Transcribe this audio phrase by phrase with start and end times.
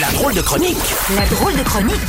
[0.00, 0.78] La drôle de chronique
[1.14, 2.00] La drôle de chronique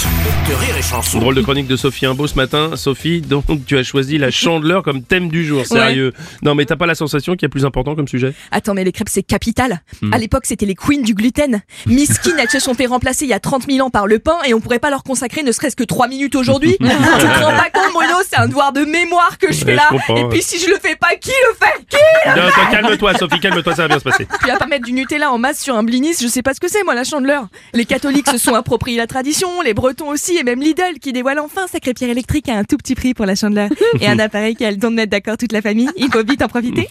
[0.47, 1.19] de Rire et Chanson.
[1.19, 2.77] Drôle de chronique de Sophie Imbeau ce matin.
[2.77, 6.13] Sophie, donc tu as choisi la chandeleur comme thème du jour, sérieux.
[6.43, 8.33] Non mais t'as pas la sensation qu'il y a plus important comme sujet?
[8.51, 9.81] Attends, mais les crêpes, c'est capital.
[10.01, 10.13] Hmm.
[10.13, 11.61] À l'époque, c'était les queens du gluten.
[11.85, 14.37] Miskin, elles se sont fait remplacer il y a 30 000 ans par le pain
[14.45, 16.77] et on pourrait pas leur consacrer ne serait-ce que 3 minutes aujourd'hui.
[16.79, 19.75] tu te rends pas compte, Bruno, c'est un devoir de mémoire que je fais Ouais,
[19.75, 19.89] là.
[20.07, 21.85] je et puis si je le fais pas, qui le fait?
[21.89, 21.97] Qui?
[22.71, 24.27] Calme-toi Sophie, calme-toi, ça va bien se passer.
[24.41, 26.59] Tu vas pas mettre du Nutella en masse sur un blinis, je sais pas ce
[26.59, 27.47] que c'est moi la chandeleur.
[27.73, 31.39] Les catholiques se sont appropriés la tradition, les bretons aussi et même Lidl qui dévoile
[31.39, 33.69] enfin sa crêpière électrique à un tout petit prix pour la chandeleur.
[33.99, 36.23] Et un appareil qui a le don de mettre d'accord toute la famille, il faut
[36.23, 36.89] vite en profiter.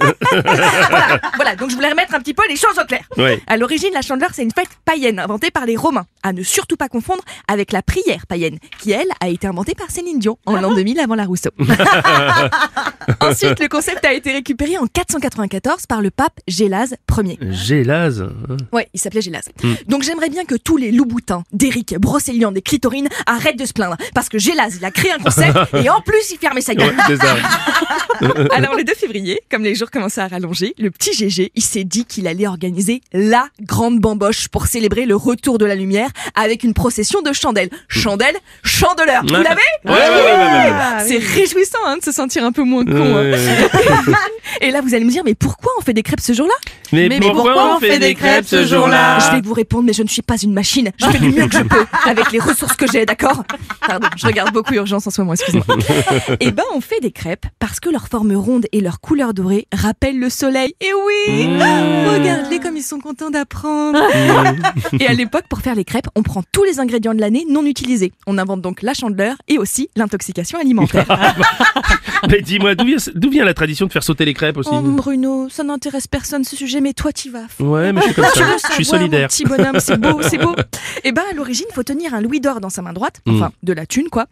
[0.00, 3.02] voilà, voilà, donc je voulais remettre un petit peu les choses au clair.
[3.16, 3.40] Ouais.
[3.46, 6.06] À l'origine, la chandeleur, c'est une fête païenne inventée par les Romains.
[6.26, 9.90] À ne surtout pas confondre avec la prière païenne, qui elle a été inventée par
[9.90, 11.50] Céline Dion en l'an 2000 avant la Rousseau.
[13.20, 17.38] Ensuite, le concept a été récupéré en 494 par le pape Gélase Ier.
[17.50, 18.26] Gélase.
[18.72, 19.50] Ouais, il s'appelait Gélase.
[19.86, 23.96] Donc j'aimerais bien que tous les loups-boutins, d'Eric, Brocéliande des clitorines arrêtent de se plaindre.
[24.14, 26.78] Parce que Gélase, il a créé un concept et en plus il fermait sa Ouais,
[26.78, 27.18] gueule.
[27.20, 27.36] ça.
[28.54, 31.84] Alors le 2 février, comme les jours commençaient à rallonger, le petit GG, il s'est
[31.84, 36.64] dit qu'il allait organiser la grande bamboche pour célébrer le retour de la lumière avec
[36.64, 37.70] une procession de chandelles.
[37.88, 39.22] Chandelles, chandeleur.
[39.26, 41.04] Vous l'avez Ouais, ouais, ouais, ouais, ouais, ouais.
[41.06, 42.92] C'est réjouissant hein, de se sentir un peu moins con.
[42.96, 43.30] hein.
[43.32, 43.38] Ouais.
[44.60, 46.54] Et là, vous allez me dire, mais pourquoi on fait des crêpes ce jour-là?
[46.92, 49.18] Mais, Mais pourquoi, on fait des crêpes ce jour-là?
[49.18, 50.90] Je vais vous répondre, mais je ne suis pas une machine.
[50.98, 53.42] Je fais du mieux que je peux avec les ressources que j'ai, d'accord?
[53.86, 55.76] Pardon, je regarde beaucoup Urgence en ce moment, excusez-moi.
[56.40, 59.66] Eh ben, on fait des crêpes parce que leur forme ronde et leur couleur dorée
[59.72, 60.74] rappellent le soleil.
[60.80, 64.00] Et oui Regarde-les comme ils sont contents d'apprendre.
[65.00, 67.64] et à l'époque, pour faire les crêpes, on prend tous les ingrédients de l'année non
[67.64, 68.12] utilisés.
[68.26, 71.06] On invente donc la chandeleur et aussi l'intoxication alimentaire.
[72.30, 75.62] Mais dis-moi, d'où vient, la tradition de faire sauter les crêpes aussi Oh Bruno, ça
[75.62, 77.46] n'intéresse personne ce sujet, mais toi t'y vas.
[77.60, 78.56] Ouais, mais je suis comme ça.
[78.70, 79.28] Je suis solidaire.
[79.28, 80.54] Petit bonhomme, c'est beau, c'est beau.
[81.04, 83.72] Et ben à l'origine, faut tenir un louis d'or dans sa main droite, enfin de
[83.72, 84.26] la thune quoi.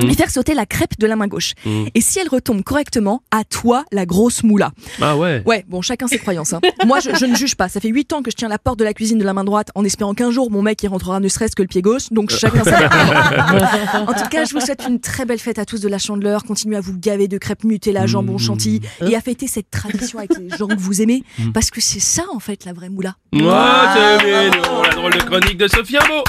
[0.00, 1.52] Et faire sauter la crêpe de la main gauche.
[1.66, 1.84] Mm.
[1.94, 4.70] Et si elle retombe correctement, à toi la grosse moula.
[5.00, 5.42] Ah ouais.
[5.44, 6.52] Ouais, bon, chacun ses croyances.
[6.52, 6.60] hein.
[6.86, 7.68] Moi, je, je ne juge pas.
[7.68, 9.44] Ça fait 8 ans que je tiens la porte de la cuisine de la main
[9.44, 12.10] droite en espérant qu'un jour mon mec y rentrera ne serait-ce que le pied gauche.
[12.10, 12.78] Donc chacun sa
[14.06, 16.44] En tout cas, je vous souhaite une très belle fête à tous de la chandeleur.
[16.44, 20.30] Continuez à vous gaver de crêpes Nutella, jambon, chantilly et à fêter cette tradition avec
[20.38, 21.22] les gens que vous aimez.
[21.52, 23.16] Parce que c'est ça, en fait, la vraie moula.
[23.32, 26.22] Moi, c'est mignon, la drôle de chronique de Sophie Imbeau.